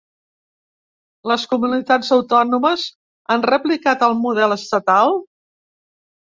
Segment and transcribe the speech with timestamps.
[1.31, 2.85] Les comunitats autònomes
[3.35, 5.15] han replicat el model estatal?